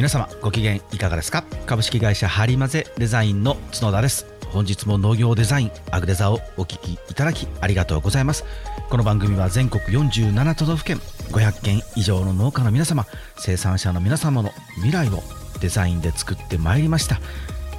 [0.00, 1.44] 皆様ご機嫌いかがですか？
[1.66, 4.24] 株式会社ハリマゼデザインの角田です。
[4.50, 8.46] 本日も農業デザインアグデザをお聞きいただきありがとうございます。
[8.88, 11.00] この番組は全国47都道府県
[11.32, 13.04] 500件以上の農家の皆様
[13.36, 15.22] 生産者の皆様の未来を
[15.60, 17.20] デザインで作ってまいりました。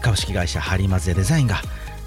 [0.04, 1.56] 株式会社ハリマゼデザインが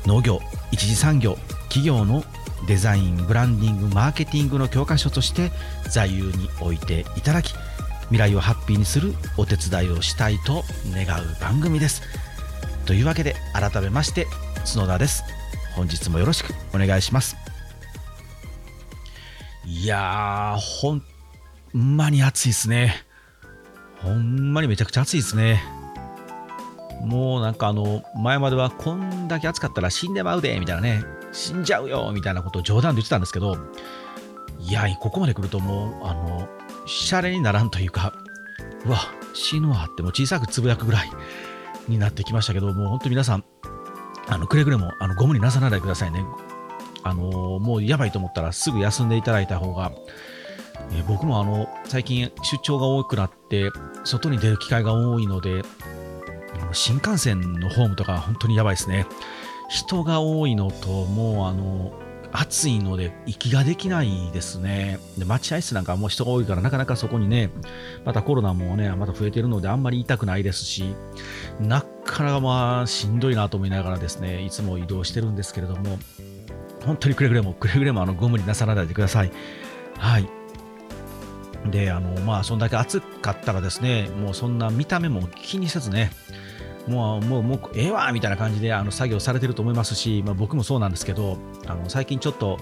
[0.06, 0.38] 農業
[0.70, 2.22] 一次産業企業の
[2.69, 5.50] デザインブランディングマーケティングの教科書として
[5.91, 7.52] 座右に置いていただき
[8.10, 12.02] 未来をハッピーにするお手伝いをしたいと願う番組です。
[12.86, 14.27] というわけで改めまして
[14.72, 15.24] 角田です。
[15.74, 17.36] 本日もよろしくお願いします。
[19.64, 21.02] いやーほん
[21.96, 22.94] まに暑いですね。
[24.02, 25.62] ほんまにめちゃくちゃ暑いですね。
[27.02, 31.05] もうなんかあの前まではこんだけ暑かったら死んでまうでみたいなね。
[31.34, 33.56] 死んじゃうよみたいなことを冗談で言ってたんですけど
[34.60, 36.48] いやここまで来るともうあの
[36.86, 38.14] シャレにならんというか
[38.84, 38.98] うわ
[39.32, 41.10] 死ぬわってもう小さくつぶやくぐらい
[41.88, 43.44] になってきましたけどもう本当皆さん
[44.28, 46.24] あのくれぐれもあのゴムになさらないでくださいね。
[47.02, 49.92] あのもうやばいと思ったらすぐ休んでいただいた方が
[50.92, 53.70] え僕もあの最近出張が多くなって
[54.04, 55.62] 外に出る機会が多いので
[56.72, 59.06] 新幹線のホームとか本当にやばいですね。
[59.69, 61.92] 人が多いのともうあの
[62.36, 64.98] 暑いので息ができないですね。
[65.16, 67.50] で待合室なんかもう人が多いからなかなかそこにね
[68.04, 70.96] またコロナもねまた増えてるのであんまり痛くないですし
[71.60, 75.96] なかなかまあしんどいなと思いながらですねいつも移動してるんですけれども
[76.84, 79.30] 本当にくれぐれもくれぐれもあのご無理なさらないでください。
[79.96, 80.28] はい。
[81.70, 86.10] であのまあそんだけ暑かったらですねもうそんな見た目も気にせずね
[86.86, 92.59] もう、もう、もう、ええわみたいな感じであの作業されてると思いますし、まあ、僕もそうなんですけど、あの最近ちょっと、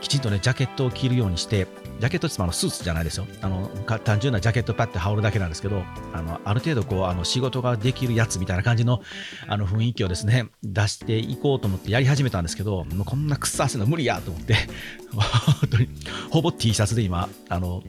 [0.00, 1.66] きちんとね、ジャケットを着るようにして、
[1.98, 3.26] ジャケットってあのスーツじゃないですよ。
[3.42, 3.68] あの
[4.04, 9.02] 単純なジャケットパッて羽織るだけなんですけど、あのある程度こうあの仕事ができるやつみたいな感じの
[9.48, 14.54] あの雰囲気をですね、出していこうと思ってやり始めたんですけど、もうこんなくっさ汗の無理やと思って、
[15.10, 15.88] 本当に
[16.30, 17.82] ほぼ T シャツで今、あの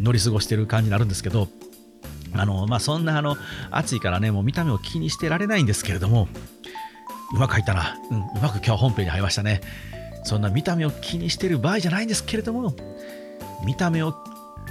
[0.00, 1.46] 乗り過ごしてる感じになるんですけど、
[2.34, 3.36] あの、まあ、そんなあの
[3.70, 6.28] 暑いからね、もう見た目を気にしてられないんですけれども、
[7.34, 7.98] うまく入ったな。
[8.10, 9.60] うん、うまく今日本編に入りましたね。
[10.24, 12.74] そんな見た目を気にしてる場合じゃないんですけれども、
[13.64, 14.14] 見た目を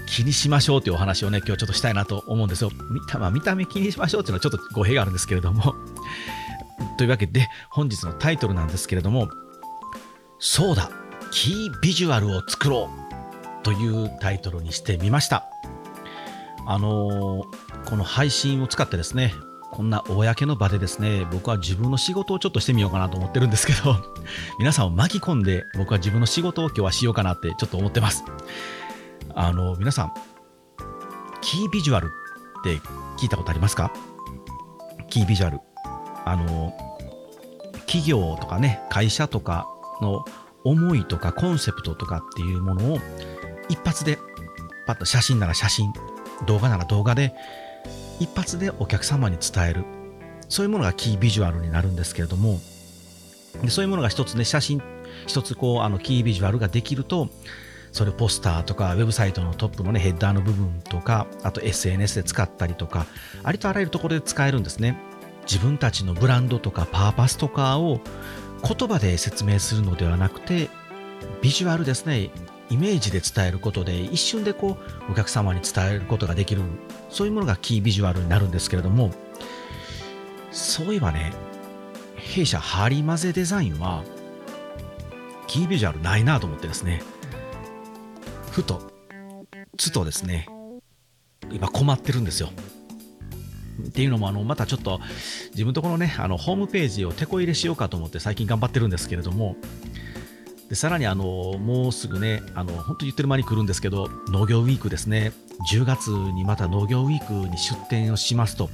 [0.07, 2.71] 気にしましょうというお話をね、今日ちょっとしたいなと思うんですよ。
[2.91, 5.75] 見た,、まあ、見た目気にしましょうっていうのはちょっと語弊があるんですけれども。
[6.97, 9.29] というわけで、本日のタイトルなんですけれども、
[10.39, 10.91] そうだ、
[11.31, 12.89] キービジュアルを作ろ
[13.61, 15.52] うというタイトルにしてみました。
[16.65, 19.33] あのー、この配信を使ってですね、
[19.71, 23.95] こんな公の場でですね、僕は自分の仕事をちょっとしてみようかなと思ってるんですけど、
[24.59, 28.23] 皆さんを巻き込んで僕は自分の仕事を今日はしようかなってちょっと思ってます。
[29.33, 30.13] あの、皆さん、
[31.41, 32.07] キービジュアル
[32.59, 32.79] って
[33.17, 33.91] 聞いたことありますか？
[35.09, 35.59] キービジュアル。
[36.25, 36.73] あの、
[37.87, 39.67] 企業とかね、会社とか
[40.01, 40.23] の
[40.63, 42.99] 思いとかコンセプトとかっていうものを
[43.69, 44.19] 一発で
[44.85, 45.91] パッと写真なら写真
[46.45, 47.33] 動画なら動画で
[48.19, 49.85] 一発でお客様に伝える。
[50.49, 52.59] そういうものがキービジュアルになるんですけれども。
[53.61, 54.81] でそういうものが一つね写真
[55.27, 57.29] 一つこうあのキービジュアルができると
[57.91, 63.05] それポスターとかウェブサイトのトップのねヘッダーの部分とかあと SNS で使ったりとか
[63.43, 64.97] ありとあらゆるところで使えるんですね。
[65.45, 67.99] 自分たちのブランドとかパーパスとかを
[68.63, 70.69] 言葉で説明するのではなくて
[71.41, 72.31] ビジュアルですね。
[72.69, 76.61] イメージで伝えることで一瞬でこうお客様に伝えることができる
[77.09, 79.11] そういうものがキービジュアルになるんですけれども
[80.51, 81.33] そういえばね
[82.15, 84.03] 弊社ハリマゼデザインは
[85.47, 87.01] キービジュアルないなと思ってですね
[88.51, 88.91] ふと
[89.77, 90.47] つとですね
[91.51, 92.49] 今困ってるんですよ。
[93.87, 95.01] っていうのもあのまたちょっと
[95.51, 99.55] 自分ところねあのホームページを手こ入れしようかと思って最近頑張ってるんですけれども
[100.73, 101.23] でさらにあの
[101.59, 105.31] もうすぐねあの本当言ってる間に来るんですけど農業ウィークですね。
[105.69, 108.71] 10月にまた農業ウィークに出店をしますと。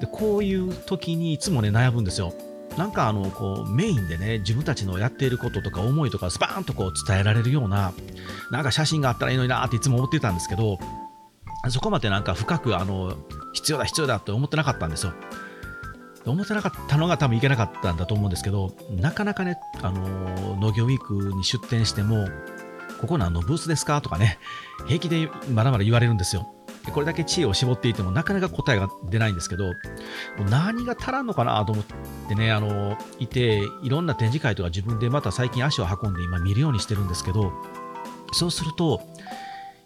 [0.00, 2.34] でこういう時にいつもね悩むんですよ。
[2.76, 7.92] なんかあのこうメインでね自分たちのやっていることとか思いとかスパーンとこう伝えられるような
[8.52, 10.78] なんか写真があったらいいのになっていつも思ってたんですけど
[11.68, 13.16] そこまでなんか深くあの
[13.54, 15.14] 必要だ必要だって思ってなかったんですよ。
[16.30, 22.28] 思ってなかったのが多分いけなかったんだと思うんですけど、なかなかね、あの農業ウィークに出店しても、
[23.00, 24.38] ここ何のブースですかとかね、
[24.86, 26.52] 平気でまだまだ言われるんですよ。
[26.92, 29.72] これだけ知恵を絞っていてもなかなか答えが出ないんですけど、
[30.50, 31.84] 何が足らんのかなと思っ
[32.28, 37.52] てね、あの、いて、いろんな展示会とか自分でまた最近足を運んで今見るようにしてるんですけど、
[38.32, 39.00] そうすると、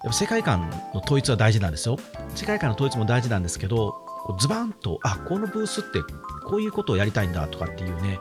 [0.04, 1.98] やっぱ世界観の統一は大事なんですよ。
[2.34, 3.94] 世界観の統一も大事なんですけど、
[4.38, 6.00] ズバンと、あ、このブースって
[6.42, 8.18] こういうことをやりたいんだとかっていうね、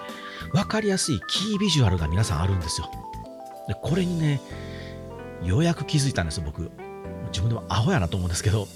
[0.54, 2.90] 分かりやすいキービジュアルが皆さんあるんですよ。
[3.68, 4.42] で、これにね、
[5.44, 6.72] ようやく気づいたんですよ、僕。
[7.32, 8.68] 自分でもアホやなと思うんですけど。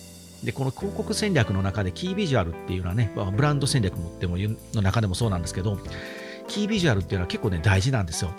[0.43, 5.77] で、この広告戦略の中でキービジュアルっていうのはね、ブランド戦略もってもの中でもそうなんですけど、
[6.47, 8.31] キービジュアルっていうのは結構ね、大事なんですよ。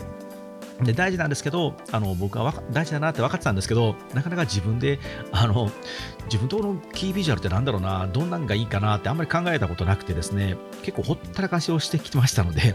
[0.83, 4.99] で大事なんですけど、あの僕は大事だなって分かってたんですけど、なかなか自分で、
[5.33, 5.71] あの
[6.27, 12.75] 自分とのキービジュアルってなんだろうな、どんなんがいいかなってあんまり考えたことなくてですね、結構ほったらかしをしてきてましたので、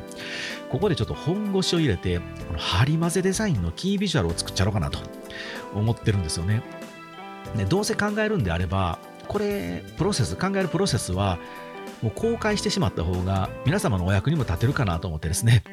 [0.69, 4.99] ここでちょっと本腰を入れて、この張り混ぜデザインのキービジュアルを作っちゃろうかなと
[5.75, 6.63] 思ってるんですよね。
[7.55, 11.37] ねどうせ考えるんであれば、これ、プロセス、考えるプロセスは、
[12.01, 15.63] もう公開してしまった方が皆様のお役にも立てるかなと思ってですね、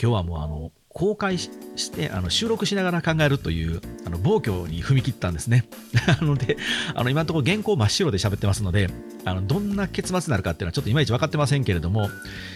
[0.00, 1.50] 今日はもうあの公開し
[1.92, 5.66] てあの収録しながら考えるというあの暴挙に踏み切ったんですね。
[6.08, 6.56] なので、
[6.94, 8.88] あの今のところ原稿真っ白で喋ってますので、
[9.26, 12.08] あのどんな結末になるかっていうのはちょっといまいち分かってませんけれども、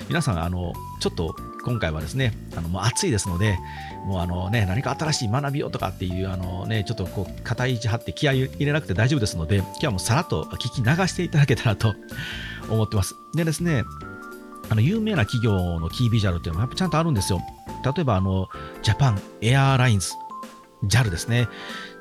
[0.09, 3.59] 皆さん、あのちょっと今回はですね、あのもう暑いですので、
[4.07, 11.95] もうあの、ね、何か新しい学びをとかっていう、あのね、ちょっとこう硬い位置張って気合い入れなくて大丈夫ですので、今日はもうさらっと聞き流していただけたらと
[12.71, 13.15] 思ってます。
[13.35, 13.85] でですね、
[14.71, 17.43] あの有名な企業のキービジュアルっていうのもやっぱちゃんとあるんですよ。
[17.85, 18.49] 例えば、あの、
[18.83, 20.13] ジャパンエアーラインズ、
[20.85, 21.49] JAL ですね。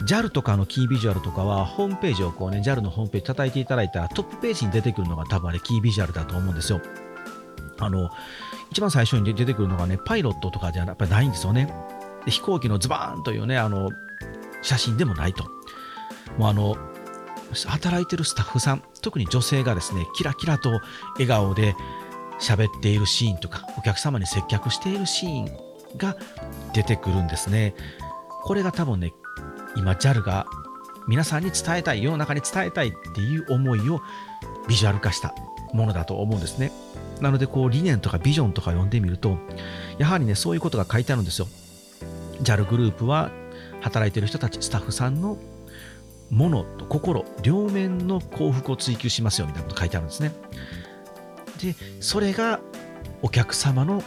[0.05, 6.81] JAL とかのキービジュアルとかは、ホームページをこうね、JAL のホームページ叩いていただいたら、トップページに出てくるのが多分あれ、キービジュアルだと思うんですよ。
[7.79, 8.09] あの、
[8.71, 11.73] 一番最初に出てくるのがね、パイロットとかじゃやっぱりないんですよね。
[12.25, 13.89] で飛行機のズバーンというね、あの、
[14.61, 15.45] 写真でもないと。
[16.37, 16.75] もうあの、
[17.65, 20.81] 働いてるスタッフさん、特に女性がですね、キラキラと
[21.13, 21.75] 笑顔で
[22.39, 26.15] 喋っているシーンとか、お客様に接客しているシーンが
[26.73, 27.75] 出てくるんですね。
[28.43, 29.13] これが多分ね、
[29.75, 30.45] 今 JAL が
[31.07, 34.01] 皆さんに伝えたい、世の中に伝えたいっていう思いを
[34.67, 35.33] ビジュアル化した
[35.73, 36.71] ものだと思うんですね。
[37.21, 39.37] なので、こう理念とかビジョンとか読んでみると、
[39.97, 41.47] やはりね、そういうことが書いてあるんですよ。
[42.41, 43.31] JAL グループは
[43.81, 45.37] 働いてる人たち、スタッフさんの
[46.29, 50.31] ものと心、両面の幸福を追求しますよみたいなこと書いてあるんですね。
[51.61, 52.59] で、それが
[53.21, 54.03] お客様の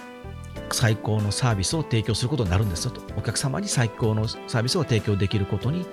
[0.74, 3.02] 最高のサービスを提供することになるんですよと。
[3.16, 5.86] お客様に最高のサービスを提供できることに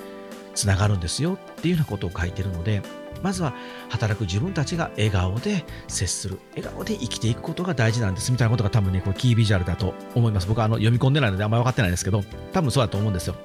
[0.56, 2.82] つながるんですよっていうようなことを書いてるので、
[3.22, 3.54] まずは
[3.90, 10.48] 働く自分たちが笑顔で接する、笑顔で生きていくことが大事なんですみたいなことが多分ね、こキービジュアルだと思います。
[10.48, 12.24] 僕はあの読み込んでないのであんまり分かってないですけど、
[12.54, 13.36] 多分そうだと思うんですよ。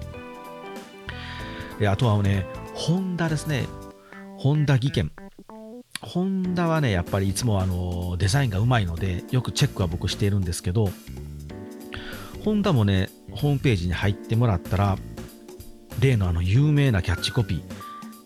[1.79, 3.67] であとはね、ホンダですね。
[4.37, 5.11] ホンダ技研。
[6.05, 10.91] ホンダはね、やっぱりいつもあのデザインがうまいので、よくチェックは僕しているんですけど、
[12.45, 14.99] ホンダもね、ホームページに入ってもらったら、
[16.01, 17.63] 例のあの有名なキャッチコピー、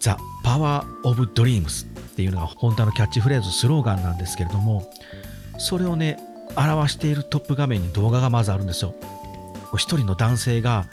[0.01, 0.11] The
[0.45, 4.91] Power of Dreams っていうのがホンダのキャッチフレーズ、スローガンなんですけれども、
[5.59, 6.19] それをね、
[6.57, 8.95] 表しているトップ画面に動画がまずあるんですよ。
[9.77, 10.87] 一人の男性が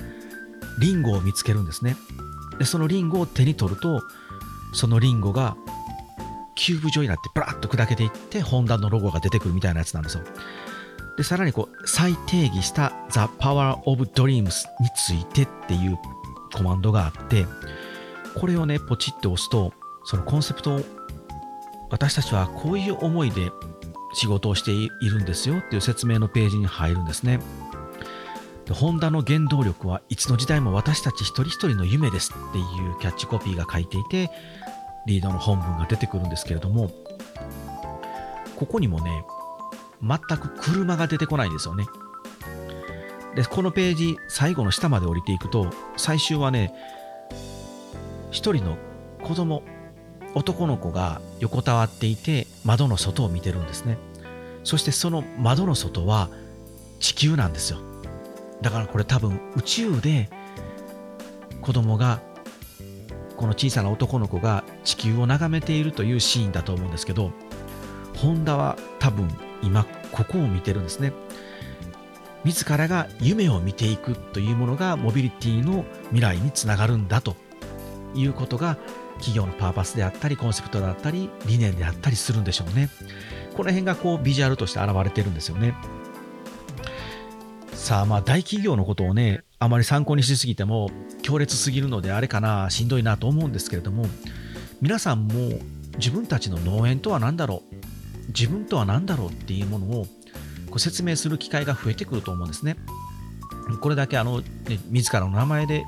[0.80, 1.96] リンゴを見つけるんですね。
[2.60, 4.04] で、そのリンゴを手に取ると、
[4.74, 5.56] そのリンゴが
[6.56, 10.24] キューブ状になってブラッと砕けていってホンダのロゴが出てくるみたいなやつなんですよ。
[11.18, 15.98] で、さらにこう再定義した The Power of Dreams についてっていう
[16.54, 17.46] コマンドがあって、
[18.40, 19.74] これをね、ポチって押すと、
[20.06, 20.82] そのコンセプトを
[21.90, 23.52] 私たちはこういう思いで
[24.14, 27.40] 仕事をしているんですよっていう説明のページに入るんですね。
[28.66, 34.32] でホンダの原動力はいつの時代も私たち一人一人の夢ですっていうキャッチコピーが書いていて、
[35.06, 36.90] リードの本文が出てくるんですけれども、
[38.56, 39.26] ここにもね、
[40.02, 41.86] 全く車が出てこないんですよね。
[43.36, 46.74] で、このページ、最後の下まで降りていくと、最終はね、
[48.32, 48.78] 一人の
[49.24, 49.64] 子供、
[50.34, 53.98] 男の子が横たわっていて、窓の外を見てるんですね。
[54.64, 56.30] そしてその窓の外は
[57.00, 57.80] 地球なんですよ。
[58.62, 60.30] だからこれ多分宇宙で
[61.62, 62.22] 子供が
[63.38, 67.32] この小さな男の子が地球を眺めているというシーンだと思うんですけど、
[68.16, 69.30] ホンダは多分
[69.62, 71.14] 今ここを見てるんですね。
[72.44, 77.36] 自らが夢を見ていくというものがモビリティの未来につながるんだと
[78.14, 78.78] いうことが
[79.16, 82.90] 企業のパーパスであったりコンセプトだったり理念であったりするんでしょうね。
[83.58, 85.74] この辺がこうビジュアルとして現れてるんですよね。
[87.86, 90.90] さあまあ大企業のことをねあまり参考にしすぎても
[91.22, 94.08] 強烈すぎるのであれかなしんどいなと思うんですけれども
[94.82, 95.60] 皆さんも
[96.00, 97.76] 自分たちの農園とは何だろう
[98.30, 100.08] 自分とは何だろうっていうものを
[100.72, 102.76] こ説明する機会が増えてくると思うんですね。
[103.82, 104.48] これだけあの、ね、
[104.90, 105.84] 自らの名前で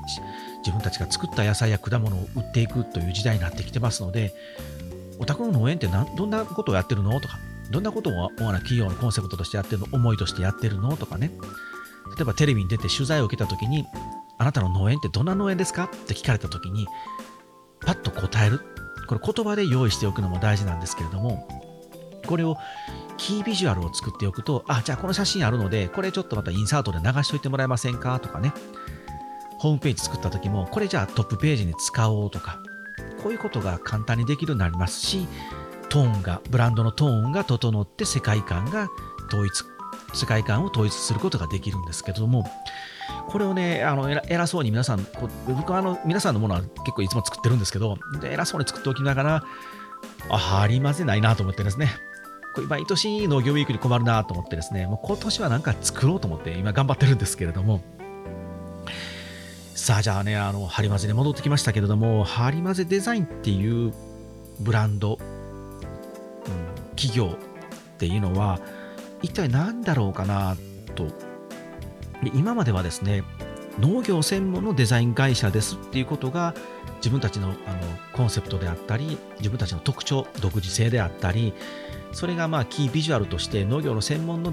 [0.64, 4.32] 自分たちが作った野菜や果物を売っていくという時代になってきてますので
[5.18, 7.20] お宅の農園ってどんなことをやってるの？
[7.20, 7.40] とか、
[7.72, 10.96] どんなことを主な企業のコンセプトとしてやってるの、思いとしてやってるの？
[10.96, 11.32] とかね。
[12.16, 13.86] 例えばテレビに出て取材を受けたときに、
[14.38, 15.84] あなたの農園ってどんな農園ですか？
[15.84, 16.86] って聞かれたときに、
[17.80, 18.60] パッと答える。
[19.08, 21.48] これ言葉で用意しておくのも大事なんですけれども、
[22.26, 22.56] これを
[23.16, 28.18] キービジュアルを作っておくと、あ、じゃあこの写真あるので、これちょっとまたインサートで流しといてもらえませんか？
[28.20, 28.52] とかね。
[29.58, 32.60] ホームページ作った時も、これじゃあトップページに使おうとか、
[33.22, 35.26] こういうことが簡単にできるようになりますし、
[35.88, 38.88] トーンが、ブランドのトーンが整って世界観が
[39.28, 39.64] 統一、
[40.14, 42.44] 世界観を統一することができるんですけれども、
[43.28, 49.44] これをね、あの偉そうに皆さん、こう僕はあの皆さんのものは結構いつも作ってるんですけど、で偉そうに作っておきながら、
[50.30, 51.90] あ、張り混ぜないなと思ってですね、
[52.54, 57.82] これ毎年農業ウィークに困るなと思ってですね、もう今年はなんか作ろうと思って今頑張ってるんですけれども、
[59.74, 63.94] さあじゃあね、あの、ハリマゼに戻ってきましたけれども、ハリマゼデザインっていう
[64.60, 68.60] ブランド、うん、企業っていうのは、
[69.22, 70.56] 一体何だろうかな
[70.94, 71.06] と。
[72.22, 73.22] で今まではですね、
[73.78, 76.54] 農業専門のデザイン会社ですっていうことが
[76.96, 77.56] 自分たちのあの
[78.12, 81.54] コンセプトであったり自分たちの特徴独自性であったり
[82.10, 84.52] それがまあキービジュアルとして農業の専門の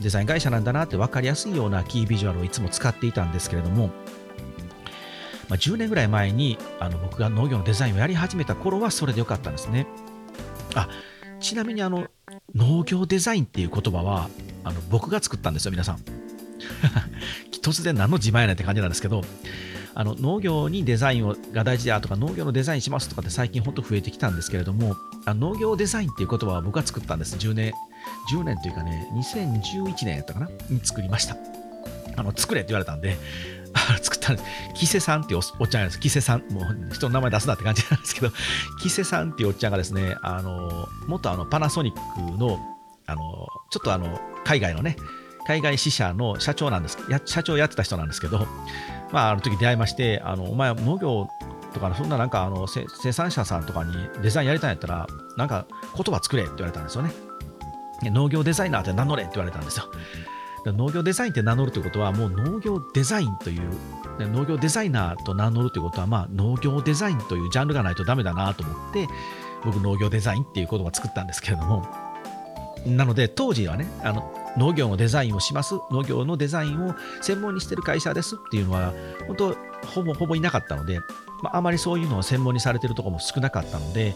[0.00, 3.90] デザイン会社なんだなって分かりやすいようなキービジュアルをいつも使っていたんですけれども
[5.48, 9.86] まあ、10年ぐらい前にあの僕が農業のデザインをやり始めた頃はそれでよかったんですね。
[10.74, 10.88] あ
[11.46, 12.08] ちなみにあの
[12.56, 14.28] 農業デザインっていう言葉は
[14.64, 15.98] あの僕が作ったんですよ、皆さん。
[17.62, 19.22] 突然何の自慢やねんって感じなんですけど、
[19.94, 27.36] あの農業にデザインをが大事だとか農業のデザインしますとかって最近ほんと増えてきたんですけれども、あ農業デザインっていう言葉は僕が作ったんです。
[27.36, 27.72] 10年、
[28.32, 30.48] 10年というかね、2011年やったかな？
[30.68, 31.36] に作りました。
[32.16, 33.16] あの作れって言われたんで、
[34.02, 34.48] 作ったんです。
[34.74, 36.00] キセさんっていうおっちゃんがです。
[36.00, 38.32] キセさん、もう人の名前出すなって感じなんですけど、
[38.80, 42.58] キセさんっていうおっちゃんがですね、あの、元あのパナソニックの、
[43.06, 43.20] あの、
[43.70, 44.96] ちょっとあの、海外のね、
[45.46, 48.46] 海外支社の社長なんですや、社長やってた人なんですけど、
[49.12, 51.28] まあ、あの時出会いまして、あの、お前農業
[51.72, 55.06] とか、そんななんかあの生産者さんとかにデザインやりたいんやったら、
[55.36, 57.12] なんか言葉作れって言われたんですよね。
[58.02, 59.84] 農業デザイナーって名乗れって言われたんですよ。
[60.72, 63.70] 農業デザインって名乗るということは、もう農業デザインという、
[64.18, 69.08] 農業デザイナーと名乗るということは、まあ、農業デザインというジャンルがないとダメだなと思って、
[69.64, 71.86] 僕、農業デザインっていう言葉を作ったんですけれども、
[72.86, 78.92] なので、当時はね、あの農業のデザインをします、農業のデザインを専門にしてる会社ですっていうのは、
[79.26, 79.56] 本当、
[79.86, 81.00] ほぼほぼいなかったので、
[81.42, 84.14] まあ、あまりそういうのを専門にされてるところも少なかったので、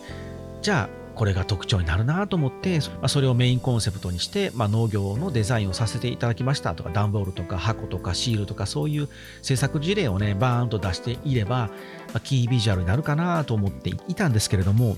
[0.63, 9.09] じゃあ、これが特徴になるなと思って、まあ、それをメインコンセプトにして、まあ、農業のデザインをさせていただきましたとか段ボールとか箱とかシールとかそういう
[9.43, 11.69] 制作事例をねバーンと出していれば、
[12.09, 14.97] まあ、キービジュアルになるかなと思っていたんですけれども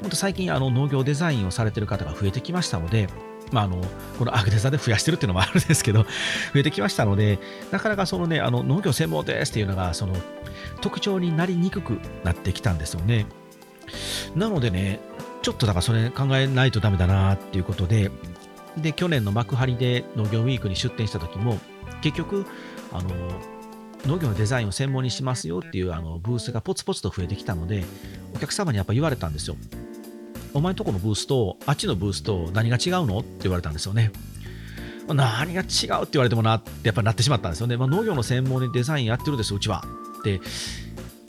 [0.00, 3.08] 本当最近あの農業デザインをされてる方が増えてきましたので
[3.52, 3.80] まあ、あの
[4.18, 6.02] このアグデザで増やしてるっていうのもあるんですけど、
[6.52, 7.38] 増えてきましたので、
[7.70, 10.14] なかなかそのね、あの農業専門ですっていうのが、その
[10.80, 13.26] 特徴になりにくくなってきたんですよね。
[14.34, 15.00] なのでね、
[15.46, 18.10] ちょっとだからそれ考えないとダメだなっていうことで、
[18.76, 21.60] で、去年の幕張で農業ウィークに出店した時も、
[22.02, 22.44] 結局、
[22.92, 23.10] あの、
[24.06, 27.84] 農業のデザインを専門にしますよっていうあのブースがポツポツと増えてきたので、
[28.34, 29.54] お客様にやっぱ言われたんですよ。
[30.52, 34.10] お前んとこのブースと、あっちのブースと何が違うのって言われたんですよね。
[35.06, 35.74] 何が違うって
[36.14, 37.76] 言われてもなってやっぱなってしまったんですよね。
[37.76, 39.84] まあ、農業の専門にデザインやってるんですうちは。
[40.18, 40.40] って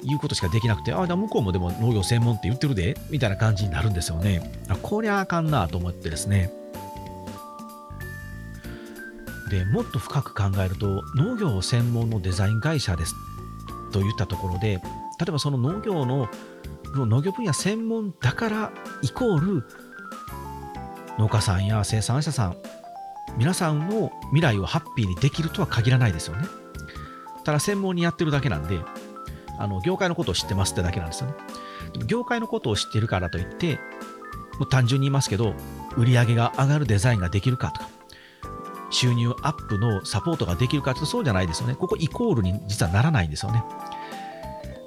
[0.03, 4.51] いうことしかできなくて、ああ、向こうもでも農業専門って言ってるで、みたいな感じになるんですよね。
[4.67, 6.51] あこりゃあかんなと思ってですね。
[9.49, 13.15] でもっと深く考えると、農業専門のデザイン会社です
[13.91, 14.81] と言ったところで、
[15.19, 16.29] 例えばその農業の
[16.95, 19.63] 農業分野専門だからイコール
[21.17, 22.57] 農家さんや生産者さん
[23.37, 26.47] 皆さんの未来をハッピーにできるとは限らないですよね。
[27.43, 28.79] ただ専門にやってるだけなんで
[29.57, 31.35] あの業界のことを知ってますってだけなんですよね。
[32.05, 33.79] 業界のことを知ってるからといって、
[34.59, 35.53] もう単純に言いますけど、
[35.95, 37.89] 売り上げが上がるデザインができるかとか、
[38.89, 41.75] 収入アップのサポートができるかというとそうじゃないですよね。
[41.75, 43.63] ここイコールに実はならないんですよね。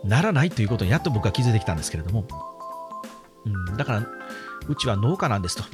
[0.04, 2.24] ならないということにやっと僕は気づいてきたんですけれども、
[3.44, 4.06] うん、だから、
[4.68, 5.64] うちは農家なんですと。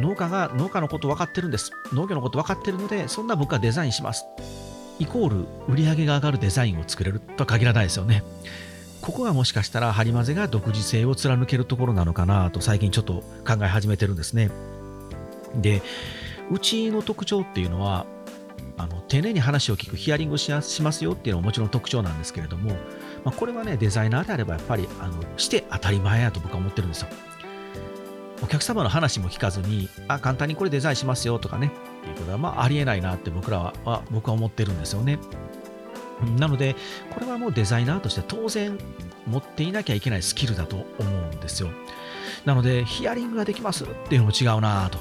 [0.00, 1.72] 農家が農家のこと分かってるんです。
[1.92, 4.24] 農業のこと分かってるので、そんな僕はデザインします。
[4.98, 8.22] イコール売り上げが上がるデザインを作れるとは限らないですよね。
[9.00, 14.50] ここがもしかしたらハリマゼが独自性を貫けるところなのかなと最近ちょっと考え始めてるんですね。
[15.54, 15.82] で、
[16.50, 18.06] うちの特徴っていうのは、
[18.78, 20.50] あの丁寧に話を聞くヒアリングし
[20.82, 22.72] ますよっていうのももちろん特徴なんですけれども、
[23.24, 27.08] まあ、これはね、デザイナーであればやっぱりあのして当たり前やと僕は思ってるんですよ。
[28.42, 31.70] お客様の話も聞かずに、あ、簡単にこれデザインしますよとかね、
[32.06, 35.18] っていうことは、まあ、ありえないなって僕らは、僕は思ってるんですよね。
[36.38, 36.76] なので、
[37.12, 38.78] これはもうデザイナーとして当然
[39.26, 41.70] 持っていなきゃいけないスキルだと思うんですよ。
[42.44, 44.98] なので、ヒアリングができますっていうのも違うなと。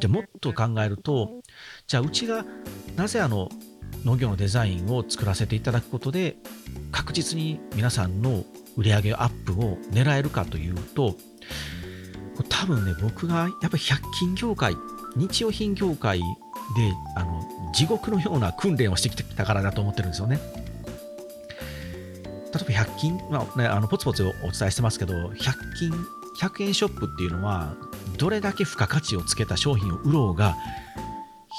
[0.00, 1.42] じゃあもっと考えると、
[1.86, 2.44] じゃあうちが
[2.96, 3.48] なぜあの
[4.04, 6.36] 農業のデザインを作らせていただくことで
[6.92, 8.44] 確実に皆さんの
[8.76, 11.16] 売上アップを狙えるかというと
[12.48, 14.74] 多分ね僕がやっぱ100均業界
[15.16, 16.24] 日用品業界で
[17.16, 17.42] あの
[17.72, 20.40] 地獄のような訓練をしてきたからだと思ってるんですよね。
[22.54, 25.92] 例えば100均、まあね、あのポツポツお伝えしてますけど100均
[26.40, 27.74] 100円ショップっていうのは
[28.16, 30.56] どれだけ付加価値をつけた商品を売ろうが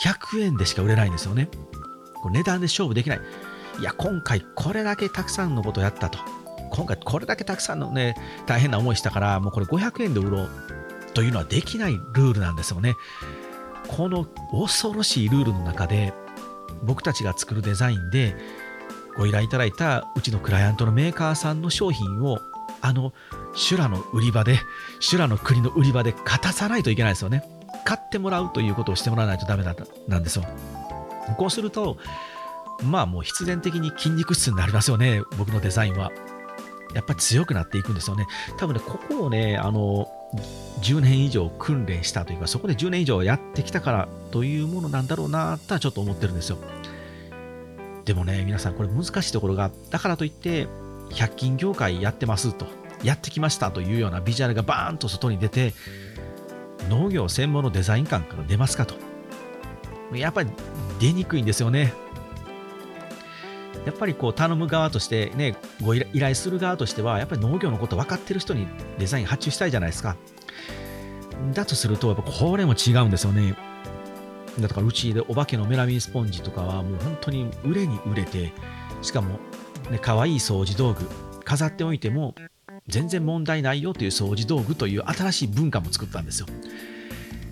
[0.04, 1.50] 100円でしか売れないんですよね。
[2.16, 3.22] こ値段で勝負できない。
[3.80, 6.20] いや、今回これだけたくさんのことをやったと。
[6.72, 10.50] 今回これだけたくさんのね、大変な思いしたから、もうこれ500円で売ろう
[11.14, 12.96] というのはできないルールなんですよね。
[13.88, 16.14] この恐ろしいルールの中で、
[16.84, 18.36] 僕たちが作るデザインで
[19.18, 22.40] ご依頼いただいたうちのクライアントのメーカーさんの商品を
[22.82, 23.14] あの
[23.56, 24.60] 修羅の売り場で
[25.00, 27.44] 修羅の国の売り場で勝たさないといけないですよね。
[27.86, 29.76] 買ってもらうということをしてもらわないとダメだ
[30.08, 30.46] なんですよ。
[31.38, 31.98] こうすると
[32.84, 36.12] まあもう必然的に筋肉質になりますよね僕のデザインは。
[36.94, 38.26] やっぱり強くなっていくんですよね。
[38.58, 40.08] 多分ねここをねあの
[40.82, 46.58] 10年以上訓練したというかそこで10年以上やってきたからというものなんだろうなとはちょっと思ってるんですよ。
[48.04, 50.68] でもね皆さんこれ難しいところがだからといって
[51.10, 52.68] 100均業界やってますと
[53.04, 55.74] やってきましたというようなビジュアルがバーンと外に出て
[56.90, 58.96] 農業専門のデザイン感から出ますかと。
[60.14, 60.50] やっぱり
[61.00, 61.94] 出にくいんですよね。
[63.86, 68.68] やっぱりこう頼む側としてねご依頼する側としてはやっぱり農業のこと分かってる人に
[68.98, 70.16] デザイン発注したいじゃないですか
[71.54, 73.56] だとするとやっぱこれも違うんですよね
[74.60, 78.54] だからうちでお化けのメラミンスポンジとかはもう本当に売れに売れて
[79.02, 79.40] しかも
[79.90, 81.08] ね、可愛い掃除道具、
[81.44, 82.36] 飾っておいても
[82.88, 86.48] 全然問題ないよという掃除道具という新しい文化も作ったんですよ。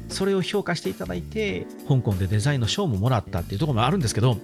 [0.10, 4.38] それを評価していただいて、香港でデザインの賞ももらったっていうところもあるんですけど、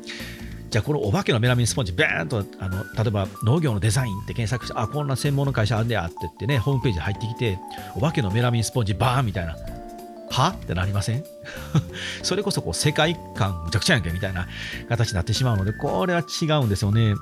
[0.70, 7.60] じゃあこのお化けのメラミンスポンジ、バーンとあの例えば農業のデザインって検索して、あ、こんな専門の会社あんねやって言ってね、ホームページに入ってきて、
[7.96, 9.56] お化けのメラミンスポンジ、バーンみたいな。
[10.32, 11.24] はってなりません？
[12.22, 14.48] それこそこう世界観むちゃくちゃやんけみたいな
[14.88, 17.16] 形になってしまうので、これは違うんですよね。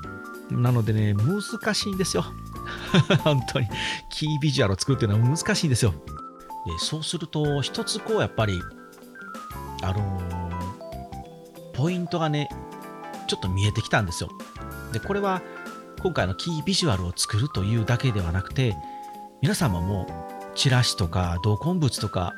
[0.51, 1.41] なのでね、難
[1.73, 2.25] しいんですよ。
[3.23, 3.67] 本当に。
[4.09, 5.91] キービジュアルを作るっていうのは難しいんですよ。
[5.91, 5.97] で
[6.79, 8.61] そうすると、一つこう、やっぱり、
[9.83, 12.49] あのー、ポイントがね、
[13.27, 14.29] ちょっと見えてきたんですよ。
[14.93, 15.41] で、これは、
[16.01, 18.75] 今回のキービジュアルを作るというだけではなくて、
[19.41, 20.07] 皆様も
[20.55, 22.33] チラシとか同梱物とか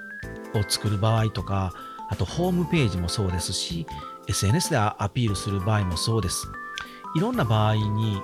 [0.53, 1.73] を作る場合とか、
[2.09, 3.85] あとホームページもそうですし、
[4.27, 6.47] SNS でアピールする場合もそうです。
[7.15, 8.21] いろんな場合に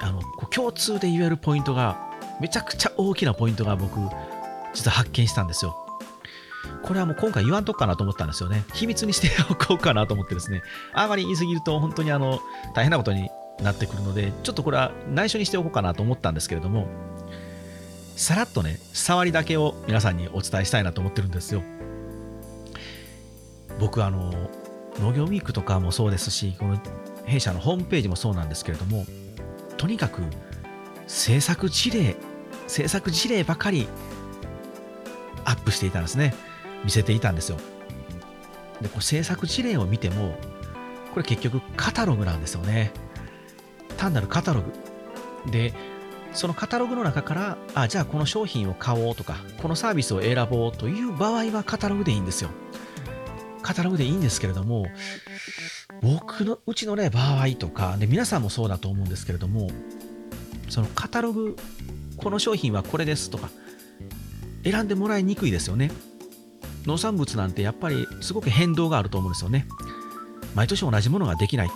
[0.00, 1.96] あの共通で言えるポイントが
[2.40, 3.98] めちゃくちゃ大きなポイントが僕
[4.74, 5.83] 実は発見したんですよ。
[6.82, 8.64] これはもう今回言わんとこかなと思ったんですよね。
[8.74, 10.62] 秘密にしておこうかなと思ってですね。
[10.92, 12.40] あまり言い過ぎると本当にあの
[12.74, 13.28] 大変なことに
[13.62, 16.88] なってくるので、ちょっとこれは内緒にしておこうかなと思ったんですけれども、
[18.16, 21.62] さらっとね、触りだけを皆さんにお伝えしたいなと思ってるんですよ。
[23.80, 24.32] 僕あの、
[25.00, 26.78] 農業ウィークとかもそうですし、この
[27.24, 29.04] 弊社のホームページもそうなんですけれども、
[29.76, 30.22] とにかく
[31.06, 32.16] 制作事例、
[32.66, 33.88] 制作事例ばかり
[35.44, 36.34] アップしていたんですね。
[36.84, 37.58] 見せていたんですよ。
[38.80, 40.36] で、これ制作事例を見ても、
[41.12, 42.92] これ結局カタログなんですよね。
[43.96, 44.72] 単なるカタログ。
[45.50, 45.72] で、
[46.32, 52.50] そのカタログの中から、あ、じゃあこの商品を買おうとか、このサービスを選ぼうという場合はカタログでいいんですよ。
[53.62, 54.86] カタログでいいんですけれども、
[56.02, 59.70] 僕のうちのね、場合とか、で皆さんもそうだと思うんですけれども、
[60.68, 61.56] そのカタログ、
[62.16, 63.48] この商品はこれですとか、
[64.64, 65.90] 選んでもらいにくいですよね。
[66.86, 69.66] 農産物なんてやっぱりすごく変動があると思うんですよね。
[70.54, 71.70] 毎年同じものができない。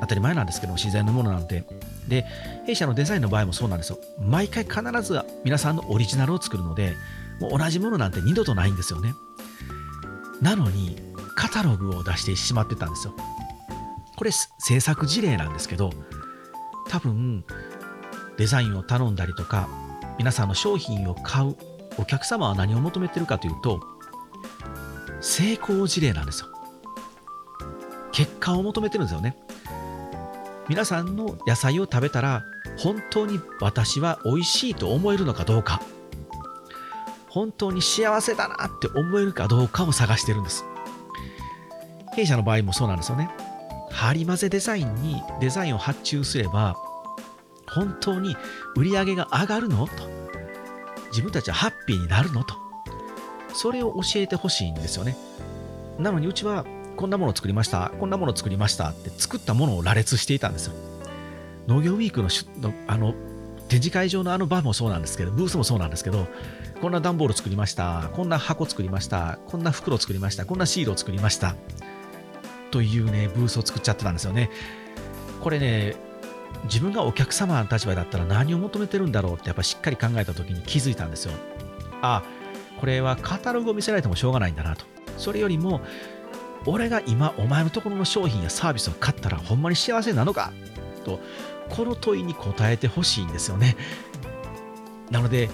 [0.00, 1.64] 当たり前なんですけど、自然のものなんて。
[2.08, 2.26] で、
[2.66, 3.98] 弊社のデザインの場合もそうなんですよ。
[4.20, 6.94] 毎回必ず皆さんのオリジナルを作るので、
[7.40, 9.14] もう同じものなんて二度とないんですよね。
[10.42, 10.98] なのに、
[11.36, 13.14] カタログを出してしまってたんですよ。
[14.16, 15.90] これ制作事例なんですけど、
[16.88, 17.44] 多分
[18.36, 19.68] デザインを頼んだりとか、
[20.18, 21.56] 皆さんの商品を買う
[21.98, 23.80] お客様は何を求めてるかというと、
[25.24, 26.48] 成功事例なんですよ。
[28.12, 29.36] 結果を求めてるんですよね。
[30.68, 32.44] 皆さんの野菜を食べたら、
[32.76, 35.80] 本当に私は美味しいと思えるのかどうか。
[37.28, 40.64] 本当に幸せだなって思えるかどうかを探してるんです。
[42.14, 43.30] 弊社の場合もそうなんですよね。
[43.90, 46.76] 張り混ぜデザインにデザインを発注すれば、
[47.66, 48.36] 本当に
[48.76, 49.86] 売り上げが上がるの？
[49.86, 49.92] と。
[51.10, 52.44] 自分たちはハッピーになるの？
[52.44, 52.56] と。
[53.54, 55.16] それを教えてほしいんですよね。
[55.98, 56.64] なのにうちは
[56.96, 60.74] こんなもの作りました、こんなもの作りましたって作ったものを羅列していたんですよ。
[61.66, 62.28] 農業ウィークの
[62.60, 63.14] のあの
[63.68, 66.26] 展示会場のあの場もそうなんですけど、ブースもそうなんですけど、
[66.82, 71.54] こんな段ボール作りました、こんな箱作りました、こんな袋作りました、こんなシールを作りました、
[72.70, 74.50] というね、ブースを作っちゃってたんですよね。
[75.40, 75.96] これね、
[76.64, 81.32] 自分がお客様の立場だったら何を求めてるんだろうってやっぱしっかり考えた時に気づいたんですよ。
[82.02, 82.22] あ、
[82.80, 84.84] これはカタログを見せられてもしょうがないんだなと。
[85.16, 85.80] それよりも、
[86.66, 90.50] 俺が今お前のところの商品やサービスを買ったらほんまに幸せなのか
[91.04, 91.20] と
[91.68, 93.76] この問いに答えてほしいんですよね。
[95.10, 95.50] なので、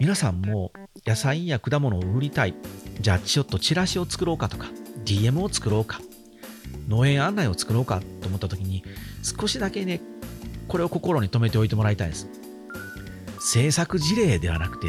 [0.00, 0.72] 皆さんも
[1.06, 2.54] 野菜や果物を売りたい。
[3.00, 4.68] じゃあちょっとチラシを作ろうかとか、
[5.04, 6.00] DM を作ろうか、
[6.88, 8.84] 農園案内を作ろうかと思った時に、
[9.22, 10.00] 少しだけね、
[10.68, 12.28] これを心に留めておいてもらいたいです。
[13.40, 14.88] 制作事例ではなくて、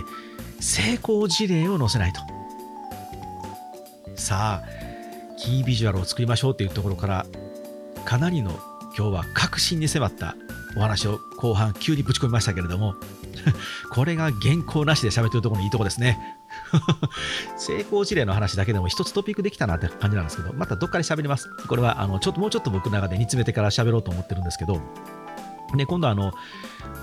[0.64, 2.22] 成功事例を載せないと。
[4.16, 7.26] さあ、キービジュアルを作りましょうっていうところから、
[8.06, 8.52] かなりの
[8.98, 10.36] 今日は確信に迫った
[10.78, 12.96] お話を後半急にぶち込みましたけれども
[13.92, 16.38] これが原稿なしで喋ってるところのいいとこですね
[17.58, 24.82] 成功事例の話だけでも一つトピックできたなって感じなんですけどまたどっかで喋りますこれはあのちょっともうちょっと僕の中で煮詰めてから喋ろうと思ってるんですけど
[25.76, 26.34] で今度はあの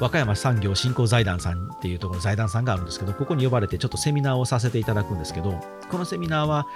[0.00, 6.66] 和歌山産業振興財団さんっていうところの財団さんがあるんですけどここに呼ばれてちょっとセミナーをさせていただくんですけどこのセミナーは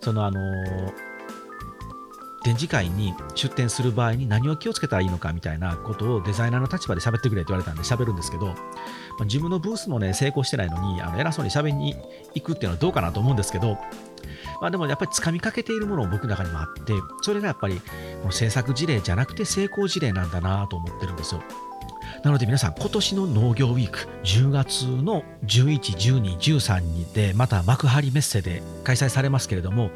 [0.00, 0.40] そのあの
[2.44, 8.54] 展示会に出展する場合に何を気をつけたらいいのかみたいなことをデザイナーの立場で喋ってくれって言われたんで喋るんですけど、
[9.24, 11.96] 自分のブースもね、成功してないのに、あの偉そうに喋りに
[12.34, 13.78] 行くっていうのはどうかなと思うんですけど、
[14.60, 17.74] まあでもやっぱり掴みかけているものを僕の中にもあって、それがやっぱり
[18.22, 21.42] もう制作事例じゃなくて成功事例なんだなと思ってるんですよ。
[22.22, 25.78] なので皆さん、今年の農業ウィーク、10月の11、
[26.22, 29.90] 12、13日で、また幕張メッセで開催されますけれども、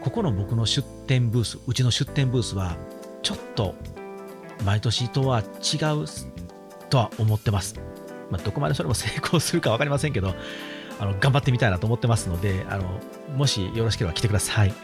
[0.00, 2.76] ここの僕の出店ブース、うちの出店ブースは、
[3.22, 3.74] ちょっと
[4.64, 6.06] 毎年とは違う
[6.88, 7.74] とは思ってます。
[8.30, 10.34] まあ、どこまでそれも成功するか分かりませんけど、
[10.98, 13.00] あの頑張ってみたいなと思ってますので、あの
[13.36, 14.74] もしよろしければ来てください。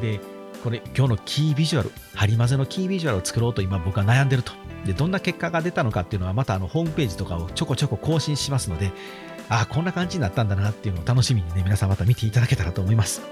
[0.00, 0.20] で、
[0.62, 4.52] これ今日のキービジュアル、ハリマゼのキービジュアルを作ろうと今僕は悩んでると。
[4.86, 8.92] で、どんな結果が出たのかっていうのはまたあのホームページとかをちょこちょこ更新しますので、
[9.48, 13.22] ああ、こんな感じになったんだなっていうのを楽しみにね、皆さんまた見ていただけたらと思います。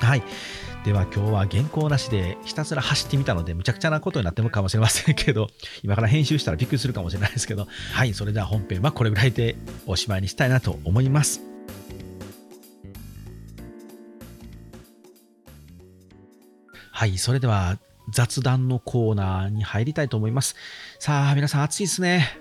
[0.00, 0.22] はい。
[0.84, 5.48] では今日は原稿なしでひたすら走ってみたのでむちゃくちゃなことになってるかもしれませんけど、
[5.84, 11.42] 今から編集したらびっくりするかもしれないですけど、はい、それでは本編はこれぐらいでおしまいにしたいなと思います。
[16.92, 17.78] はい、それでは
[18.10, 20.56] 雑談のコーナーに入りたいと思います。
[20.98, 22.38] さあ、皆さん暑いですね。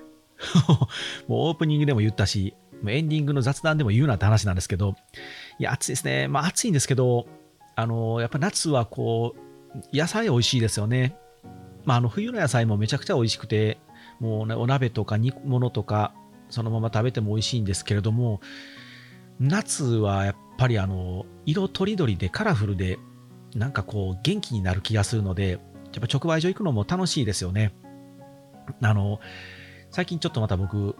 [1.27, 2.55] もうオープニングでも言ったし、
[2.87, 4.95] エンディングの雑談でも言うなって話なんですけど、
[5.59, 6.27] いや、暑いですね。
[6.27, 7.27] まあ暑いんですけど、
[7.79, 11.15] あのやっぱ夏はこう、野菜美味しいですよね。
[11.85, 13.77] まあ、あの冬の野菜もめちゃくちゃ美味しくて、
[14.19, 16.13] もうね、お鍋とか煮物とか、
[16.49, 18.41] そのまま食べても美味しいんですけれども、
[19.39, 22.99] 夏はやっぱりあの、色とりどりでカラフルで、
[23.55, 25.59] なんかこう、元気になる気がするので、やっ
[26.01, 27.73] ぱ直売所行くのも楽しいですよね。
[28.81, 29.21] あの、
[29.89, 30.95] 最近ちょっとまた僕、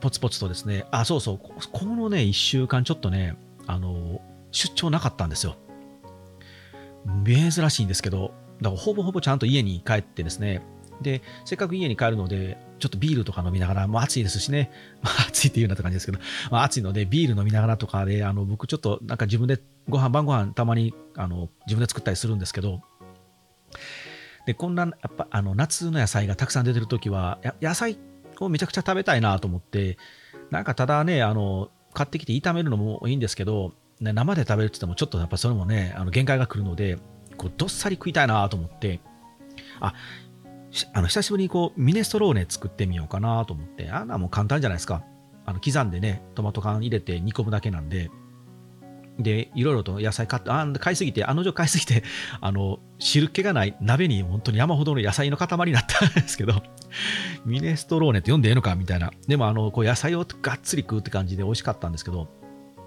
[0.00, 4.20] ポツポツとですね、あ、そうそう、このね、1週間ちょっとね、あの、
[4.52, 5.56] 出張なかったんですよ。
[7.24, 10.62] 珍しいんですけど、だからほぼほぼちゃんと家に帰ってですね、
[11.02, 14.70] で、せっかく家に帰るので、ちょっとビールとか飲みながら、もう暑いですしね、
[15.02, 16.18] まあ、暑いって言うなって感じですけど、
[16.50, 22.82] まあ、暑いので、ビール飲みながらとかで、あの僕ちょっとなんか自分でご飯、晩ご飯たまにあの自分で作ったりするんですけど、
[24.46, 27.98] で、こんな、やっぱあの夏の野菜がたくさん出てるときは、野菜
[28.40, 29.98] をめちゃくちゃ食べたいなと思って、
[30.50, 36.98] なんかただね、あの、買ってきて炒めるのもいいんですけど、ね、生で食べるって言っても、ちょっとやっぱそれもね、あの限界が来るので、
[37.36, 39.00] こうどっさり食いたいなと思って、
[39.80, 39.94] あ、
[40.92, 45.04] あの久しぶりにこうミネストローネ作ってみようかなと思って、あんなもう簡単じゃないですか。
[45.44, 48.10] あの刻んでね、トマト缶入れて煮込むだけなんで、
[49.18, 52.02] で、いろいろと野菜買って、あ買いすぎて、あの女買いすぎて、
[52.40, 56.62] あの、汁気がない鍋に本当に山ほどの野菜の塊になったんですけど、
[57.44, 59.12] ミネストローネって読んでええのかみたいな。
[59.26, 62.28] でも、あの、こう野菜をがっつり食うって感じで美味しかったんですけど、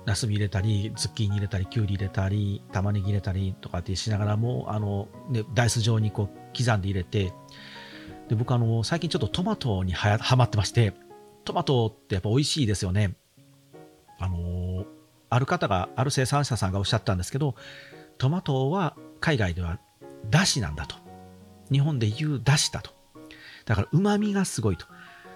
[0.05, 7.33] ナスビ入れたり、ズッキーニ入れたり、キュウリ入れたり、玉ねぎ入れたりとかってしながらも、あの、ね、ダイス状にこう刻んで入れて、
[8.29, 10.93] で、僕あの、最近ちょっとトマトにははまってまして、
[11.43, 13.15] トマトってやっぱ美味しいですよね。
[14.19, 14.85] あの
[15.29, 17.55] ある方が、ある生産者さんがおっしゃったんですけど、
[18.17, 19.79] トマトは海外では
[20.29, 20.95] だしなんだと。
[21.71, 22.91] 日本で言うだしだと。
[23.65, 24.85] だから旨味がすごいと。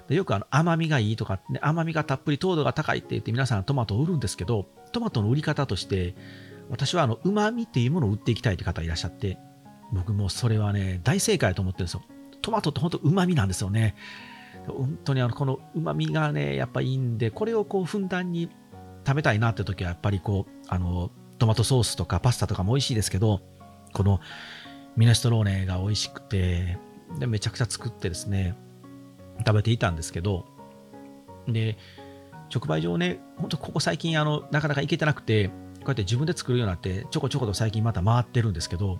[0.10, 6.15] でよくあの甘みがいいとか、ね、甘みがたっぷり糖度が高いって言って皆さんトマトを売るんですけど、トマトの売り方として、
[6.69, 9.38] 私はあの旨味っていうものを売っていきたいって方いらっしゃって、
[9.93, 12.04] 僕もそれはね、大正解だと思ってるんですよ。
[12.41, 13.95] トマトって本当旨味なんですよね。
[14.67, 18.50] 本当にあのこの旨味がね、やっぱいいんで、これをこうふんだんに
[19.06, 23.41] 食べたいなって時はやっぱりこう、あの、トマトソースとかパスタとかも美味しいですけど、
[23.93, 24.19] この
[24.98, 26.80] ミネストローネが美味しくて、
[27.17, 28.56] で、めちゃくちゃ作ってですね、
[29.39, 30.45] 食べていたんですけど、
[31.47, 31.78] で、
[32.54, 35.54] 直売所をね、本当ここ最近あの、なかなか行けてなくて、こ
[35.86, 38.99] うやって自分で作るようになって、ちょこちょこと最近また回ってるんですけど、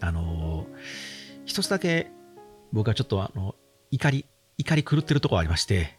[0.00, 0.66] あのー、
[1.44, 2.10] 一つだけ
[2.72, 3.54] 僕はちょっとあの、
[3.90, 4.26] 怒り、
[4.58, 5.98] 怒り狂ってるとこありまして、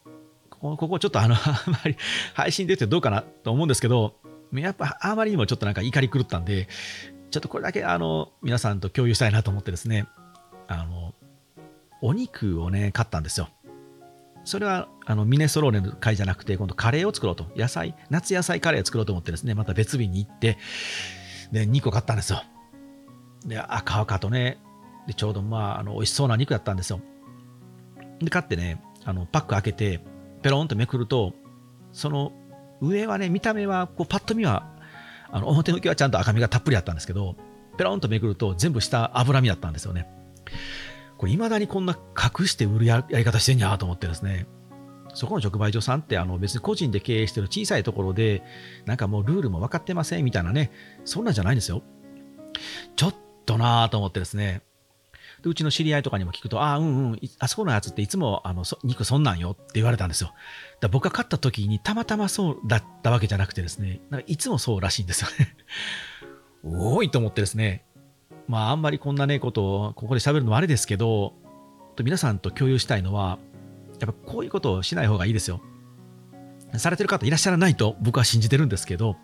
[0.50, 1.98] ここ、ここちょっとあの、 あまり
[2.34, 4.16] 配信出てどうかなと思うんですけど、
[4.54, 6.68] やっぱあまりにもちょっとなんか怒り狂ったんで、
[7.32, 10.08] ちょっとこれだけあの、皆さんと共有したいなと思ってですね、
[10.68, 11.14] あの、
[12.02, 13.50] お肉をね、買ったんですよ。
[14.46, 17.46] それは、あの、ミネストローネの会じゃなくて、今度カレーを作ろうと。
[17.56, 20.58] 野菜、夏野菜カレーを作ろうと思ってですね、また別日に行って、
[21.52, 22.42] で、2個買ったんですよ。
[23.46, 24.58] で、あ、買うかとね。
[25.08, 27.02] で、ちょうどまあ、あの、美味しそうな肉だったんですよ。
[28.20, 30.00] で、買ってね、あの、パック開けて、
[30.42, 31.34] ペロンとめくると、
[31.92, 32.32] その
[32.82, 34.66] 上はね、見た目は、こう、パッと見は、
[35.32, 37.36] あの、表向きはちゃんと赤身がたっぷりあったんですけど、
[37.78, 40.08] ペロンとめくると全部下脂身だったんですよね。
[41.20, 44.48] これ未だにこんな隠して売るやり方してんやと思ってですね。
[45.14, 48.42] そこの直売所さんってあの別に個人で経営してる小さいところで、
[48.86, 50.72] なんかもうルールも分かってませんみたいなね、
[51.04, 51.84] そんなんじゃないんですよ。
[52.96, 54.62] ちょっとなぁと思ってですね、
[55.42, 60.34] でうちの知り合いとかにも聞くと、ああ、うんうん、あそこのやつっていつもあの肉そんなんよって言われたんですよ。
[60.80, 65.56] だ僕が買った時にたまたまそうだったわけじゃなくてですね、なんかいつもそうらしいんですよね。
[66.64, 67.84] 多いと思ってですね、
[68.50, 71.34] まああんまりこんなね、ことをここで喋るのはあれですけど、
[72.04, 73.38] 皆さんと共有したいのは、
[74.00, 75.62] やっぱこういうことをしない方がいいですよ。
[76.76, 79.18] されてる方いらっしゃらないと僕は信じてるんですけど、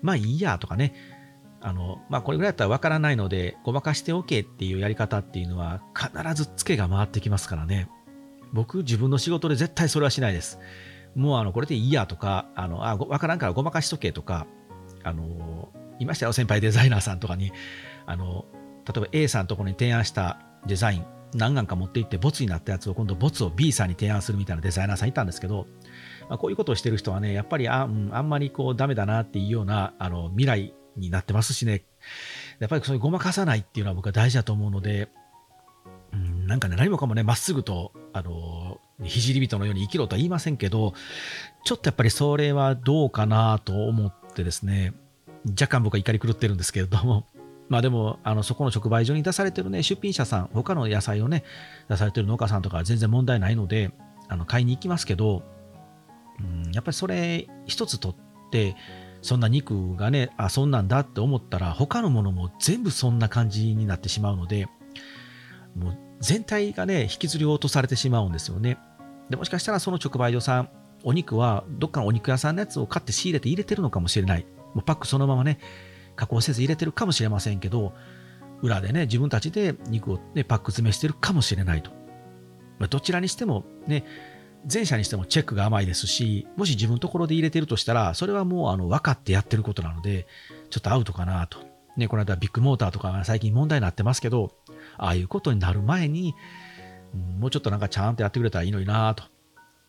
[0.00, 0.94] まあいいやとかね、
[1.60, 7.88] あの、まあ、これぐらいだったらわからないので、ごまかしておけっていうやり方っていうのは、必ずツケが回ってきますからね。
[8.52, 10.58] 僕、自分の仕事で絶対それはしないです。
[11.14, 14.46] もう、あの、これでいいやとか、あの、あ、わからんからごまかしとけとか、
[15.04, 15.68] あの、
[16.00, 17.52] いましたよ、先輩デザイナーさんとかに、
[18.06, 18.44] あの、
[18.86, 25.66] 例えば A さんのところに提案したデザイン、何眼か持っていって、ボツになったやつを今度、ボツを B さんに提案するみたいなデザイナーさんいたんですけど、
[26.28, 31.84] まあ、こういうことをしてる人はね、やっぱりあ,、うん、あんまりこうダメだなっていうようなあの未来になってますしね、
[32.58, 35.08] やっぱりそういうごまかさないっていうのは僕は大事だと思うので、
[36.12, 40.92] うん、なんかね、何もかもね、まっすぐと、あの、ひじり人のように生きろとは言いませんけど、
[41.64, 44.92] ちょっとやっぱりそれはどうかなと思ってですね、
[45.50, 47.26] 若干僕は怒り狂ってるんですけれども、
[47.72, 51.42] まあでも、あの、そこの直売所に出されてるね、出品者さん、他の野菜をね、
[51.88, 53.92] 出されてる農家さんとかは全然問題ないので、
[54.28, 55.42] あの、買いに行きますけど、
[56.38, 58.76] うん、やっぱりそれ一つ取って、
[59.22, 64.68] そんな肉がね、あ、そんなんだって思ったら、他のものも全部そんな感じになってしまうので、
[65.74, 68.76] もう全体がね、引きずり落とされてしまうんですよね。
[69.30, 70.68] でもしかしたらその直売所さん、
[71.04, 74.44] お肉はどっかのお肉屋さんのやつを買って仕入れて入れてるのかもしれない。
[74.74, 75.58] もうパックそのままね、
[76.16, 77.94] 加工せず入れてるかもしれませんけど、
[78.62, 81.90] 裏でね、自分たちで肉を、ね、パック詰めしてるかもしれないと。
[82.78, 84.04] まあ、どちらにしてもね、
[84.72, 90.26] 前者にしてもチェックが甘いですし、もし自分のところで入れてるとしたら、それはもうあの分かってやってることなので、
[90.70, 91.58] ちょっとアウトかなと。
[91.96, 94.52] ね、この間ビッグモーターとかが最近問題になってますけど、
[94.96, 96.34] ああいうことになる前に、
[97.38, 99.24] もうちょっとなんかちゃんとやってくれたらいいのになと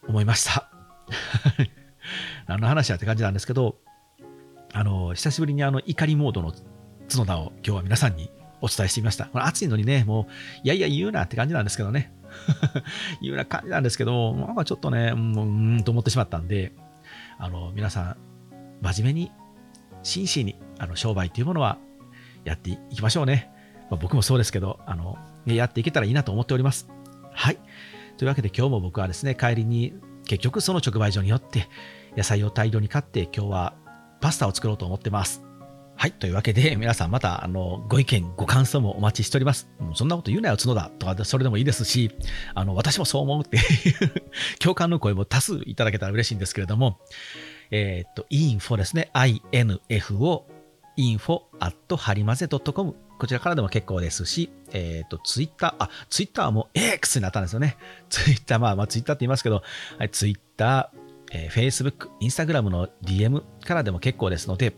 [0.08, 0.70] 思いました。
[2.48, 3.78] 何の話やって感じなんですけど、
[4.74, 6.52] あの、久しぶりにあの怒りモードの
[7.10, 9.26] 角田を今日は皆さんにお伝えしてみました。
[9.26, 10.26] これ暑いのにね、もう、
[10.64, 12.12] いやいや言うなって感じなんですけどね。
[13.22, 16.74] いうな感じなんですけど、なんかちょっとね、うん、うんと思ってしまったんで、
[17.38, 18.18] あの、皆さん、
[18.82, 19.32] 真面目に、
[20.02, 21.78] 真摯に、あの、商売っていうものは
[22.44, 23.52] やっていきましょうね。
[23.92, 26.90] まあ、僕もそうですけど、あの、やっていけたらいいなと思っております。
[27.32, 27.60] はい。
[28.18, 29.94] というわけで今日も僕はですね、帰りに
[30.26, 31.68] 結局その直売所によって
[32.16, 33.74] 野菜を大量に買って今日は
[34.24, 35.44] パスタを作ろうと思ってます。
[35.98, 36.14] はい。
[36.14, 39.70] というわけで、皆さんまた、あの、ご意見、ご感想もお待ちしております。
[39.96, 42.10] そんなこと言うなよ、角田とか、それでもいいですし、
[42.56, 43.64] あの、私もそう思うっていう
[44.60, 47.02] 共感の声も多数いただけたら嬉しいんですけれども、
[47.70, 49.12] えー、っと、info ですね。
[49.14, 50.44] info、
[50.98, 57.76] info at はりまぜ .com こちらからでも結構ですし、えっ、ー、と、ツイッター、あ、ツイッターはもう X になったんですよね。
[58.10, 59.64] ツイッター、まあまあツイッターって言いますけど、
[59.98, 61.03] はい、ツイッター、
[61.34, 64.74] えー、Facebook、Instagram の DM からでも結構ですので、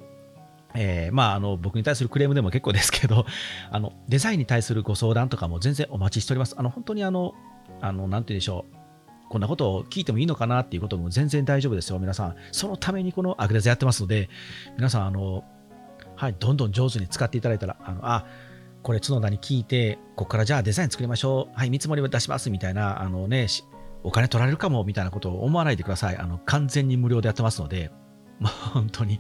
[0.74, 3.26] えー、まあ、あの、僕に対するクレームでも結構ですけど、
[3.72, 6.56] あの、デザインに対するご相談とかも全然お待ちしております。
[6.58, 7.34] あの、本当にあの、
[7.82, 8.76] あの、なんて言うんでしょう。
[9.30, 12.36] こんなことを聞いてもいいのかなっていうことも全然大丈夫ですよ、皆さん。
[12.52, 14.30] そのためにこのアグレザやってますので、
[14.78, 15.44] 皆さん、あの、
[16.16, 18.26] はい、どんどん上手に使っていただいたら、あの、あ、
[18.84, 21.58] これ角田に聞いて、ここからじゃあデザイン作りましょう。
[21.58, 23.48] はい、見積もりを出しますみたいな、あのね、
[24.06, 26.18] お金取られるかもみたいなことを思わないでください。
[26.18, 27.92] あの、完全に無料でやってますので、
[28.40, 29.20] まあ、本当に、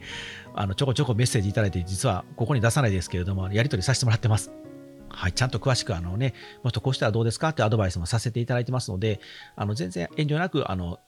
[0.53, 4.51] あの、ちょこちょこメッセージいただいて、実はここに出さないですけれども、やり取りさせてもらってます。
[5.09, 9.21] はい、ちゃんと詳しく、あのね、もっとこうしたらどうですかってアドバイスもさせていただいてますので、
[9.55, 10.99] あの、全然遠慮なく、あの、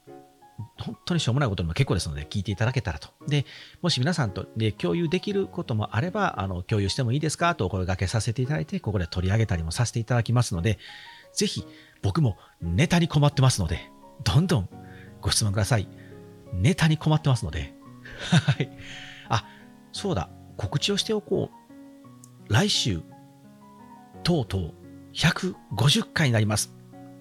[0.79, 3.09] 本当にしょうもないことでも結構ですので、聞いていただけたらと。
[3.27, 3.45] で、
[3.81, 10.79] もし皆さんとで共有できることもあれば、あの、共有してもいいですかとお声掛けさせていただいて、ここで取り上げたりもさせていただきますので、
[11.37, 11.63] ぜひ、
[12.01, 13.91] 僕もネタに困ってますので、
[14.23, 14.69] どんどん
[15.21, 15.87] ご質問ください。
[16.51, 17.75] ネタに困ってますので。
[18.31, 18.69] はい。
[19.29, 19.45] あ、
[19.91, 20.29] そうだ。
[20.57, 21.51] 告知をしておこ
[22.49, 22.53] う。
[22.53, 23.03] 来週、
[24.23, 24.73] とうとう
[25.13, 26.73] 150回になります。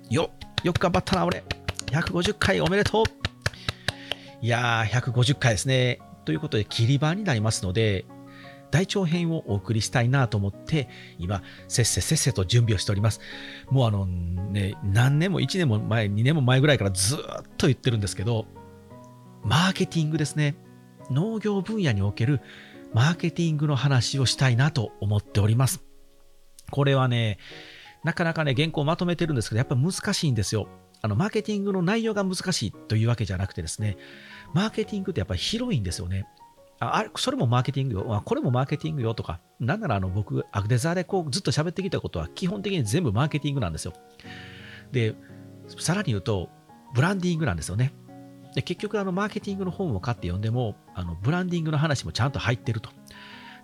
[0.09, 0.31] よ
[0.64, 1.44] よく頑張ったな、俺。
[1.88, 3.05] 150回おめでとう
[4.40, 6.00] いやー、150回ですね。
[6.24, 8.07] ということで、切り板になりますので、
[8.77, 13.21] 大長編をお送りしたいなと思って、今、せっせせっせと準備をしております。
[13.71, 17.19] もうあのね、何年も1年も前、2年も前ぐらいからずっ
[17.57, 18.45] と言ってるんですけど、
[19.43, 20.57] マーケティングですね。
[21.11, 22.43] 農業分野における
[22.93, 25.83] マーケティングの話をしたいなと思っております。
[26.71, 27.39] これはね、
[28.05, 30.69] なかなかね、原稿をまとめてるんですけど、やっぱ難しいんですよ。
[31.01, 33.97] あの、マーケティングの内容が難しいというわけじゃなくてですね、
[34.53, 36.27] マーケティングってやっぱり広いんですよね。
[36.79, 38.23] あれ、それもマーケティングよ。
[38.25, 39.41] これもマーケティングよとか。
[39.61, 43.95] なんならあの僕、アグデザーでこうずっと喋ってきたことは基本的に全部マーケティングなんですよ。
[44.93, 45.15] で、
[45.79, 46.51] さらに言うと、
[46.95, 47.93] ブランディングなんですよね。
[48.55, 52.91] で結局、あの、マーケティングの本を買って読んでも、あの、ブランディングの話もちゃんと入ってると。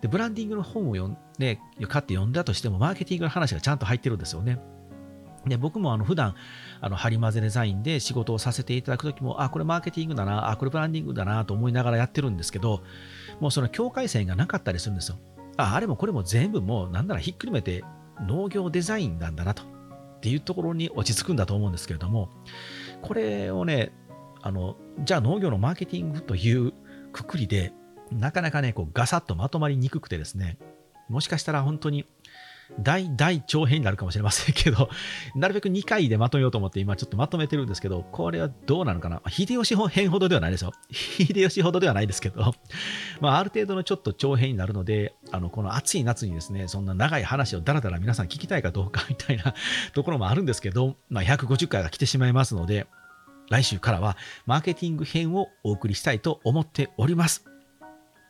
[0.02, 4.58] で、ブランディングの本を読んで、買って読んだとしても、マーケティングの話がちゃんと入ってるんですよね。
[5.46, 6.34] で、僕もあの普段、
[6.80, 12.82] あの、ハリマゼデザインで仕事をさせていただくときも、あ、これマーケティングだな、あ、これブランディングだなと思いながらやってるんですけど、
[13.40, 15.18] もうその境界線がなかったりするんですよ。
[15.56, 17.84] あ、あれもこれも全部もうなんならひっくるめて
[18.26, 19.62] 農業デザインなんだなと。
[19.62, 22.30] っていうところに落ち着くんだと思うんですけれども、
[23.02, 23.92] これをね、
[24.40, 26.72] あの、じゃあ農業のマーケティングという
[27.12, 27.72] くくりで、
[28.12, 30.58] なかなかね、こうガサッとまとまりにくくてですね、
[31.08, 32.06] もしかしたら本当に
[32.80, 34.88] 大大長編になるかもしれませんけど、
[35.34, 39.22] なるべく2回でまとめようと思って今ちょっとまとめてるんですけど、これはどうなのかな？
[39.28, 40.72] 秀吉編ほどではないですよ。
[40.90, 42.54] 秀吉ほどではないですけど、
[43.20, 49.54] まあある程度のちょっと長編になるので、あの、この暑い夏にですね、そんな長い話をだらだら皆さん聞きたいかどうかみたいな
[49.94, 52.86] ところもあるんですけど、まあ150回が来てしまいますので、
[53.50, 57.44] 来週からはマーケティング編をお送りしたいと思っております。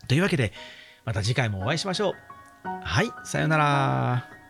[0.09, 0.53] というわけで、
[1.05, 2.32] また次回もお会いしましょう。
[2.65, 4.42] はい、さようなら。